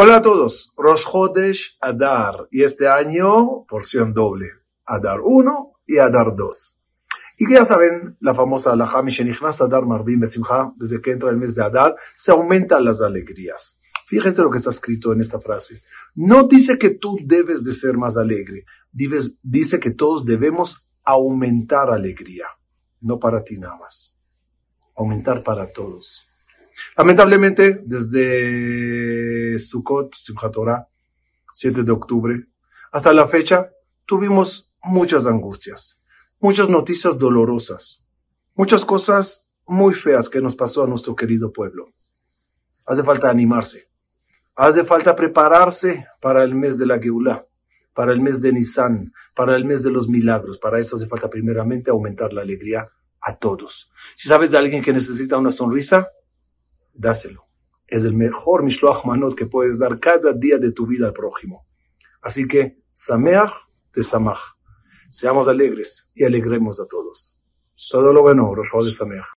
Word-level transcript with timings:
Hola 0.00 0.18
a 0.18 0.22
todos, 0.22 0.72
Rosh 0.76 1.02
Chodesh 1.10 1.76
Adar, 1.80 2.46
y 2.52 2.62
este 2.62 2.86
año 2.86 3.64
porción 3.66 4.14
doble, 4.14 4.46
Adar 4.86 5.18
1 5.24 5.72
y 5.88 5.98
Adar 5.98 6.36
2. 6.36 6.80
Y 7.38 7.52
ya 7.52 7.64
saben, 7.64 8.16
la 8.20 8.32
famosa 8.32 8.70
Alajá 8.70 9.02
Mishenichnas 9.02 9.60
Adar 9.60 9.86
Marbim 9.86 10.20
Besimcha, 10.20 10.70
desde 10.76 11.00
que 11.00 11.10
entra 11.10 11.30
el 11.30 11.36
mes 11.36 11.56
de 11.56 11.64
Adar, 11.64 11.96
se 12.14 12.30
aumentan 12.30 12.84
las 12.84 13.00
alegrías. 13.00 13.80
Fíjense 14.06 14.40
lo 14.42 14.52
que 14.52 14.58
está 14.58 14.70
escrito 14.70 15.12
en 15.12 15.20
esta 15.20 15.40
frase. 15.40 15.82
No 16.14 16.46
dice 16.46 16.78
que 16.78 16.90
tú 16.90 17.18
debes 17.20 17.64
de 17.64 17.72
ser 17.72 17.96
más 17.96 18.16
alegre, 18.16 18.66
dice 18.92 19.80
que 19.80 19.90
todos 19.90 20.24
debemos 20.24 20.92
aumentar 21.02 21.90
alegría, 21.90 22.46
no 23.00 23.18
para 23.18 23.42
ti 23.42 23.58
nada 23.58 23.74
más, 23.78 24.16
aumentar 24.94 25.42
para 25.42 25.66
todos. 25.72 26.28
Lamentablemente, 26.96 27.80
desde 27.84 29.07
Sukkot, 29.62 30.14
Simchat 30.14 30.52
Torah, 30.52 30.88
7 31.52 31.82
de 31.82 31.92
octubre, 31.92 32.46
hasta 32.92 33.12
la 33.12 33.26
fecha, 33.28 33.70
tuvimos 34.06 34.72
muchas 34.82 35.26
angustias, 35.26 36.06
muchas 36.40 36.68
noticias 36.68 37.18
dolorosas, 37.18 38.06
muchas 38.54 38.84
cosas 38.84 39.50
muy 39.66 39.92
feas 39.92 40.28
que 40.28 40.40
nos 40.40 40.56
pasó 40.56 40.84
a 40.84 40.86
nuestro 40.86 41.14
querido 41.14 41.52
pueblo. 41.52 41.84
Hace 42.86 43.02
falta 43.02 43.28
animarse, 43.28 43.90
hace 44.54 44.84
falta 44.84 45.14
prepararse 45.14 46.06
para 46.20 46.42
el 46.42 46.54
mes 46.54 46.78
de 46.78 46.86
la 46.86 46.98
Geulah, 46.98 47.44
para 47.92 48.12
el 48.12 48.20
mes 48.20 48.40
de 48.40 48.52
Nisan, 48.52 49.10
para 49.34 49.56
el 49.56 49.64
mes 49.64 49.82
de 49.82 49.90
los 49.90 50.08
milagros. 50.08 50.58
Para 50.58 50.78
eso 50.78 50.96
hace 50.96 51.06
falta 51.06 51.28
primeramente 51.28 51.90
aumentar 51.90 52.32
la 52.32 52.42
alegría 52.42 52.88
a 53.20 53.36
todos. 53.36 53.90
Si 54.14 54.28
sabes 54.28 54.50
de 54.50 54.58
alguien 54.58 54.82
que 54.82 54.92
necesita 54.92 55.36
una 55.36 55.50
sonrisa, 55.50 56.08
dáselo. 56.94 57.47
Es 57.88 58.04
el 58.04 58.14
mejor 58.14 58.62
Mishloach 58.62 59.04
Manot 59.04 59.34
que 59.34 59.46
puedes 59.46 59.78
dar 59.78 59.98
cada 59.98 60.32
día 60.32 60.58
de 60.58 60.72
tu 60.72 60.86
vida 60.86 61.06
al 61.06 61.12
prójimo. 61.12 61.66
Así 62.22 62.46
que, 62.46 62.82
Sameach 62.92 63.52
te 63.90 64.02
Samach. 64.02 64.56
Seamos 65.08 65.48
alegres 65.48 66.10
y 66.14 66.24
alegremos 66.24 66.78
a 66.80 66.86
todos. 66.86 67.40
Todo 67.90 68.12
lo 68.12 68.22
bueno, 68.22 68.54
Rosh 68.54 68.92
Sameach. 68.92 69.37